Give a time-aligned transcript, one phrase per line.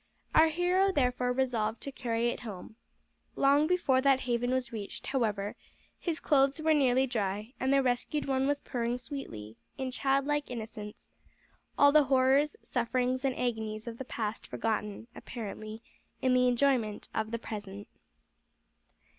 [0.33, 2.75] Our hero therefore resolved to carry it home.
[3.35, 5.55] Long before that haven was reached, however,
[5.99, 11.11] his clothes were nearly dry, and the rescued one was purring sweetly, in childlike innocence
[11.77, 15.83] all the horrors, sufferings, and agonies of the past forgotten, apparently,
[16.19, 17.87] in the enjoyment of the present.